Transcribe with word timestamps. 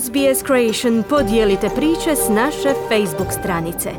SBS 0.00 0.46
Creation 0.46 1.02
podijelite 1.08 1.68
priče 1.76 2.16
s 2.16 2.28
naše 2.28 2.74
Facebook 2.88 3.32
stranice. 3.40 3.90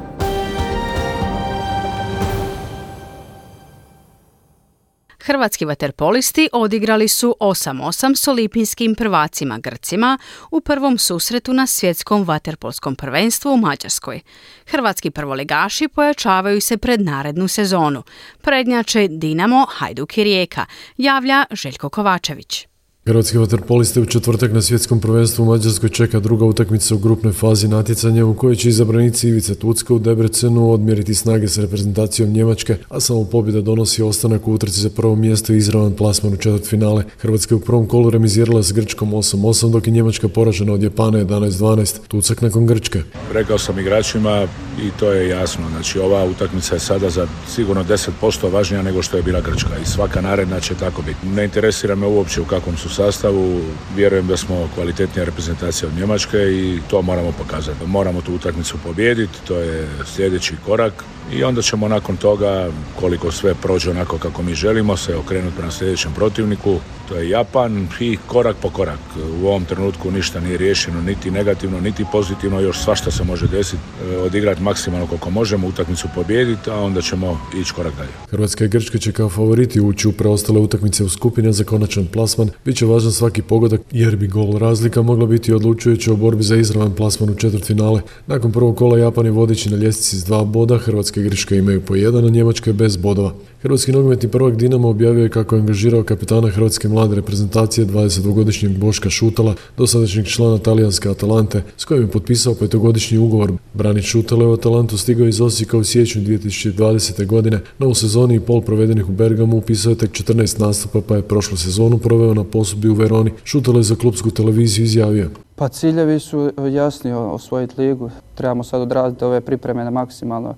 Hrvatski 5.20 5.66
vaterpolisti 5.66 6.50
odigrali 6.54 7.08
su 7.08 7.36
8-8 7.40 8.16
s 8.16 8.28
olimpijskim 8.28 8.96
prvacima 8.96 9.58
Grcima 9.58 10.18
u 10.52 10.62
prvom 10.62 10.98
susretu 10.98 11.54
na 11.54 11.68
svjetskom 11.68 12.24
vaterpolskom 12.24 12.96
prvenstvu 12.96 13.54
u 13.54 13.58
Mađarskoj. 13.58 14.20
Hrvatski 14.66 15.12
prvoligaši 15.12 15.88
pojačavaju 15.88 16.62
se 16.62 16.78
pred 16.78 17.02
narednu 17.02 17.48
sezonu. 17.48 18.04
Prednjače 18.42 19.08
Dinamo, 19.08 19.66
Hajduk 19.70 20.18
i 20.18 20.24
Rijeka, 20.24 20.66
javlja 20.98 21.46
Željko 21.52 21.90
Kovačević. 21.90 22.73
Hrvatski 23.06 23.38
vaterpoliste 23.38 24.02
u 24.02 24.06
četvrtak 24.06 24.52
na 24.52 24.62
svjetskom 24.62 25.00
prvenstvu 25.00 25.44
u 25.44 25.46
Mađarskoj 25.46 25.90
čeka 25.90 26.20
druga 26.20 26.46
utakmica 26.46 26.96
u 26.96 26.98
grupnoj 26.98 27.34
fazi 27.34 27.68
natjecanja 27.68 28.26
u 28.26 28.34
kojoj 28.34 28.56
će 28.56 28.70
izabranici 28.70 29.28
Ivice 29.28 29.56
Tucka 29.56 29.94
u 29.94 30.00
Debrecenu 30.00 30.72
odmjeriti 30.72 31.14
snage 31.14 31.48
s 31.48 31.58
reprezentacijom 31.58 32.32
Njemačke, 32.32 32.78
a 32.90 33.00
samo 33.00 33.26
pobjeda 33.26 33.62
donosi 33.62 34.04
ostanak 34.04 34.48
u 34.48 34.54
utrci 34.54 34.80
za 34.80 34.90
prvo 34.90 35.16
mjesto 35.16 35.54
i 35.54 35.58
izravan 35.58 35.94
plasman 35.94 36.34
u 36.34 36.38
četvrt 36.38 36.70
finale. 36.70 37.04
Hrvatska 37.18 37.56
je 37.56 37.58
u 37.58 37.60
prvom 37.60 37.88
kolu 37.88 38.10
remizirala 38.10 38.64
s 38.64 38.72
Grčkom 38.72 39.12
8-8, 39.12 39.72
dok 39.72 39.88
je 39.88 39.94
Njemačka 39.94 40.28
poražena 40.28 40.74
od 40.74 40.84
Japana 40.84 41.20
11-12. 41.20 42.00
Tucak 42.08 42.42
nakon 42.42 42.66
Grčke. 42.66 43.02
Rekao 43.34 43.58
sam 43.58 43.80
igračima 43.80 44.48
i 44.82 44.92
to 45.00 45.12
je 45.12 45.30
jasno. 45.30 45.70
Znači 45.70 46.00
ova 46.00 46.24
utakmica 46.26 46.76
je 46.76 46.80
sada 46.80 47.10
za 47.10 47.28
sigurno 47.48 47.84
10% 47.84 48.52
važnija 48.52 48.82
nego 48.82 49.02
što 49.02 49.18
je 49.18 49.24
bila 49.24 49.42
Grčka 49.42 49.78
i 49.82 49.86
svaka 49.86 50.22
naredna 50.22 50.60
će 50.60 50.76
tako 50.76 51.02
biti. 51.02 51.28
Ne 51.28 51.44
interesira 51.44 51.96
me 51.96 52.08
uopće 52.08 52.42
u 52.42 52.46
kakvom 52.46 52.78
su 52.78 52.90
sastavu. 52.90 53.62
Vjerujem 53.96 54.28
da 54.28 54.38
smo 54.38 54.70
kvalitetnija 54.76 55.26
reprezentacija 55.26 55.90
od 55.90 55.96
Njemačke 55.98 56.38
i 56.38 56.80
to 56.90 57.02
moramo 57.02 57.32
pokazati. 57.32 57.86
Moramo 57.86 58.22
tu 58.22 58.34
utakmicu 58.34 58.78
pobijediti, 58.84 59.40
to 59.48 59.58
je 59.58 59.88
sljedeći 60.06 60.56
korak 60.66 60.94
i 61.32 61.44
onda 61.44 61.62
ćemo 61.62 61.88
nakon 61.88 62.18
toga, 62.18 62.70
koliko 63.00 63.32
sve 63.32 63.56
prođe 63.56 63.92
onako 63.92 64.18
kako 64.18 64.44
mi 64.44 64.56
želimo, 64.56 64.98
se 64.98 65.16
okrenuti 65.16 65.56
prema 65.56 65.72
sljedećem 65.72 66.14
protivniku. 66.14 66.80
To 67.10 67.16
je 67.16 67.30
Japan 67.30 67.88
i 68.00 68.18
korak 68.28 68.56
po 68.62 68.70
korak. 68.70 69.00
U 69.42 69.48
ovom 69.48 69.66
trenutku 69.66 70.12
ništa 70.12 70.40
nije 70.40 70.58
riješeno, 70.58 71.02
niti 71.02 71.32
negativno, 71.32 71.80
niti 71.80 72.06
pozitivno, 72.12 72.60
još 72.60 72.84
svašta 72.84 73.12
se 73.12 73.24
može 73.24 73.48
desiti. 73.48 73.82
E, 74.12 74.18
odigrati 74.18 74.63
maksimalno 74.64 75.08
koliko 75.08 75.30
možemo, 75.30 75.68
utakmicu 75.68 76.08
pobijediti, 76.16 76.70
a 76.70 76.76
onda 76.76 77.02
ćemo 77.02 77.40
ići 77.62 77.74
korak 77.74 77.94
dalje. 77.98 78.10
Hrvatska 78.30 78.66
i 78.66 78.68
Grčka 78.68 78.98
će 78.98 79.12
kao 79.12 79.30
favoriti 79.30 79.82
ući 79.82 80.08
u 80.08 80.12
preostale 80.12 80.60
utakmice 80.60 81.04
u 81.04 81.10
skupine 81.10 81.52
za 81.52 81.64
konačan 81.64 82.06
plasman. 82.06 82.50
Biće 82.66 82.86
važan 82.86 83.12
svaki 83.12 83.42
pogodak 83.42 83.82
jer 83.92 84.16
bi 84.16 84.28
gol 84.28 84.58
razlika 84.58 85.02
mogla 85.02 85.26
biti 85.26 85.54
odlučujuća 85.54 86.14
u 86.14 86.18
borbi 86.18 86.44
za 86.44 86.56
izravan 86.56 86.96
plasman 86.96 87.30
u 87.30 87.36
četvrt 87.36 87.66
finale. 87.66 88.02
Nakon 88.28 88.52
prvog 88.52 88.78
kola 88.78 88.98
Japan 88.98 89.26
je 89.26 89.32
vodići 89.32 89.70
na 89.70 89.78
ljestvici 89.78 90.18
s 90.18 90.26
dva 90.26 90.44
boda, 90.44 90.78
Hrvatska 90.78 91.20
i 91.20 91.24
Grčka 91.24 91.56
imaju 91.56 91.82
po 91.82 91.96
jedan, 91.96 92.26
a 92.26 92.30
Njemačka 92.30 92.70
je 92.70 92.74
bez 92.74 92.98
bodova. 92.98 93.34
Hrvatski 93.64 93.92
nogometni 93.92 94.30
prvak 94.30 94.56
Dinamo 94.56 94.90
objavio 94.90 95.24
je 95.24 95.30
kako 95.30 95.56
je 95.56 95.60
angažirao 95.60 96.04
kapitana 96.04 96.50
Hrvatske 96.50 96.88
mlade 96.88 97.16
reprezentacije 97.16 97.88
22-godišnjeg 97.88 98.78
Boška 98.78 99.10
Šutala, 99.10 99.56
dosadašnjeg 99.78 100.26
člana 100.28 100.58
talijanske 100.58 101.10
Atalante, 101.10 101.64
s 101.78 101.86
kojim 101.86 102.04
je 102.04 102.12
potpisao 102.12 102.56
petogodišnji 102.56 103.18
ugovor. 103.18 103.54
Branit 103.74 104.04
Šutale 104.04 104.46
u 104.46 104.54
Atalantu 104.54 104.98
stigao 104.98 105.28
iz 105.28 105.42
Osijeka 105.42 105.78
u 105.78 105.84
siječnju 105.84 106.22
2020. 106.22 107.26
godine, 107.26 107.60
no 107.80 107.88
u 107.88 107.94
sezoni 107.94 108.36
i 108.36 108.40
pol 108.40 108.62
provedenih 108.62 109.10
u 109.10 109.12
Bergamu 109.12 109.58
upisao 109.58 109.90
je 109.90 109.98
tek 109.98 110.12
14 110.12 110.60
nastupa 110.60 111.02
pa 111.02 111.16
je 111.16 111.22
prošlu 111.22 111.58
sezonu 111.58 111.98
proveo 111.98 112.34
na 112.34 112.44
posudbi 112.44 112.90
u 112.90 112.94
Veroni. 112.94 113.32
Šutale 113.44 113.80
je 113.80 113.84
za 113.84 113.96
klubsku 113.96 114.32
televiziju 114.32 114.86
izjavio. 114.86 115.30
Pa 115.56 115.68
ciljevi 115.68 116.20
su 116.20 116.52
jasni 116.72 117.14
osvojiti 117.14 117.82
ligu. 117.82 118.10
Trebamo 118.36 118.64
sad 118.64 118.82
odraditi 118.82 119.26
ove 119.26 119.42
pripreme 119.42 119.84
na 119.84 119.90
maksimalno 119.90 120.56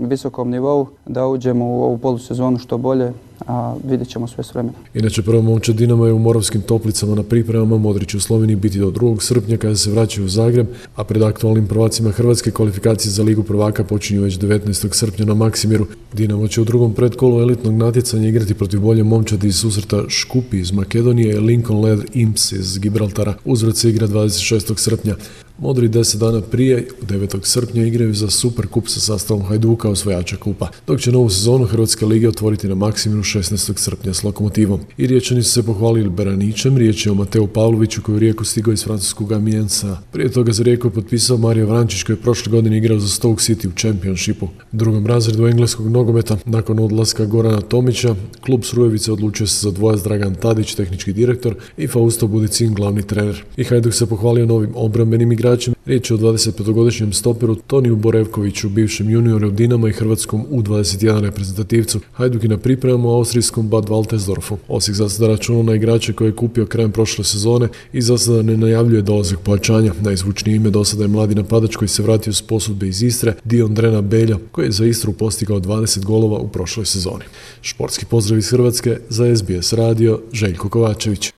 visokom 0.00 0.50
nivou, 0.50 0.86
da 1.06 1.26
uđemo 1.26 1.64
u 1.64 1.82
ovu 1.82 1.98
polusezonu 1.98 2.58
što 2.58 2.78
bolje, 2.78 3.12
a 3.46 3.74
vidjet 3.84 4.08
ćemo 4.08 4.26
sve 4.26 4.44
s 4.44 4.54
vremenom. 4.54 4.74
Inače, 4.94 5.22
prvo 5.22 5.42
momče 5.42 5.72
Dinamo 5.72 6.06
je 6.06 6.12
u 6.12 6.18
Moravskim 6.18 6.62
toplicama 6.62 7.14
na 7.14 7.22
pripremama 7.22 7.78
Modrić 7.78 8.14
u 8.14 8.20
Sloveniji 8.20 8.56
biti 8.56 8.78
do 8.78 8.90
2. 8.90 9.20
srpnja 9.20 9.56
kada 9.56 9.76
se 9.76 9.90
vraćaju 9.90 10.24
u 10.24 10.28
Zagreb, 10.28 10.66
a 10.96 11.04
pred 11.04 11.22
aktualnim 11.22 11.66
prvacima 11.66 12.10
Hrvatske 12.10 12.50
kvalifikacije 12.50 13.12
za 13.12 13.22
Ligu 13.22 13.42
prvaka 13.42 13.84
počinju 13.84 14.22
već 14.22 14.38
19. 14.38 14.94
srpnja 14.94 15.24
na 15.24 15.34
Maksimiru. 15.34 15.86
Dinamo 16.12 16.48
će 16.48 16.60
u 16.60 16.64
drugom 16.64 16.94
predkolu 16.94 17.40
elitnog 17.40 17.74
natjecanja 17.74 18.28
igrati 18.28 18.54
protiv 18.54 18.80
bolje 18.80 19.04
momčadi 19.04 19.48
iz 19.48 19.56
susreta 19.56 20.04
Škupi 20.08 20.58
iz 20.58 20.72
Makedonije, 20.72 21.40
Lincoln 21.40 21.84
Led 21.84 22.00
Imps 22.14 22.52
iz 22.52 22.78
Gibraltara. 22.78 23.34
Uzvrat 23.44 23.76
se 23.76 23.90
igra 23.90 24.08
26. 24.08 24.78
srpnja. 24.78 25.14
Modri 25.58 25.88
deset 25.88 26.20
dana 26.20 26.40
prije, 26.40 26.88
9. 27.08 27.38
srpnja, 27.42 27.86
igraju 27.86 28.14
za 28.14 28.30
Super 28.30 28.66
Kup 28.66 28.88
sa 28.88 29.00
sastavom 29.00 29.42
Hajduka 29.42 29.88
osvojača 29.88 30.36
kupa, 30.36 30.68
dok 30.86 31.00
će 31.00 31.12
novu 31.12 31.30
sezonu 31.30 31.64
Hrvatske 31.64 32.06
lige 32.06 32.28
otvoriti 32.28 32.68
na 32.68 32.74
Maksimiru 32.74 33.22
16. 33.22 33.78
srpnja 33.78 34.14
s 34.14 34.24
Lokomotivom. 34.24 34.80
I 34.98 35.06
riječani 35.06 35.42
su 35.42 35.52
se 35.52 35.62
pohvalili 35.62 36.10
Beranićem, 36.10 36.76
riječ 36.76 37.06
je 37.06 37.12
o 37.12 37.14
Mateu 37.14 37.46
Pavloviću 37.46 38.02
koji 38.02 38.16
u 38.16 38.18
Rijeku 38.18 38.44
stigao 38.44 38.72
iz 38.72 38.84
francuskog 38.84 39.32
Amiensa. 39.32 39.98
Prije 40.12 40.32
toga 40.32 40.52
za 40.52 40.62
Rijeku 40.62 40.86
je 40.86 40.92
potpisao 40.92 41.36
Mario 41.36 41.66
Vrančić 41.66 42.02
koji 42.02 42.16
je 42.16 42.20
prošle 42.20 42.50
godine 42.50 42.76
igrao 42.76 42.98
za 42.98 43.08
Stoke 43.08 43.40
City 43.40 43.68
u 43.68 43.72
Championshipu. 43.78 44.48
Drugom 44.72 45.06
razredu 45.06 45.46
engleskog 45.46 45.88
nogometa, 45.88 46.36
nakon 46.44 46.78
odlaska 46.78 47.24
Gorana 47.24 47.60
Tomića, 47.60 48.14
klub 48.40 48.64
Srujevice 48.64 49.12
odlučio 49.12 49.46
se 49.46 49.60
za 49.60 49.70
dvojac 49.70 50.02
Dragan 50.02 50.34
Tadić, 50.34 50.74
tehnički 50.74 51.12
direktor, 51.12 51.54
i 51.76 51.86
Fausto 51.86 52.26
Budicin, 52.26 52.74
glavni 52.74 53.02
trener. 53.02 53.44
I 53.56 53.64
Hajduk 53.64 53.94
se 53.94 54.06
pohvalio 54.06 54.46
novim 54.46 54.72
obrambenim 54.74 55.32
igračima. 55.32 55.45
Riječ 55.86 56.10
je 56.10 56.14
o 56.14 56.18
25-godišnjem 56.18 57.12
stoperu 57.12 57.54
Toniju 57.54 57.96
Borevkoviću, 57.96 58.68
bivšem 58.68 59.10
junioru 59.10 59.50
Dinama 59.50 59.88
i 59.88 59.92
hrvatskom 59.92 60.46
U21 60.50 61.20
reprezentativcu. 61.20 62.00
Hajduk 62.12 62.42
na 62.42 62.58
pripremu 62.58 63.10
austrijskom 63.10 63.68
Bad 63.68 63.84
Waltersdorfu. 63.84 64.56
Osijek 64.68 64.96
za 64.96 65.08
sada 65.08 65.28
računa 65.28 65.62
na 65.62 65.74
igrače 65.74 66.12
koje 66.12 66.28
je 66.28 66.36
kupio 66.36 66.66
krajem 66.66 66.92
prošle 66.92 67.24
sezone 67.24 67.68
i 67.92 68.02
za 68.02 68.18
sada 68.18 68.42
ne 68.42 68.56
najavljuje 68.56 69.02
dolazak 69.02 69.38
pojačanja. 69.38 69.92
Najzvučnije 70.00 70.56
ime 70.56 70.70
do 70.70 70.84
sada 70.84 71.04
je 71.04 71.08
mladi 71.08 71.34
napadač 71.34 71.76
koji 71.76 71.88
se 71.88 72.02
vratio 72.02 72.32
s 72.32 72.42
posudbe 72.42 72.88
iz 72.88 73.02
Istre, 73.02 73.34
Dion 73.44 73.74
Drena 73.74 74.00
Belja, 74.00 74.36
koji 74.52 74.66
je 74.66 74.72
za 74.72 74.86
Istru 74.86 75.12
postigao 75.12 75.60
20 75.60 76.04
golova 76.04 76.38
u 76.38 76.48
prošloj 76.48 76.86
sezoni. 76.86 77.24
Športski 77.60 78.04
pozdrav 78.04 78.38
iz 78.38 78.50
Hrvatske 78.50 78.98
za 79.08 79.36
SBS 79.36 79.72
radio 79.72 80.20
Željko 80.32 80.68
Kovačević. 80.68 81.32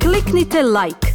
Kliknite 0.00 0.62
like, 0.62 1.13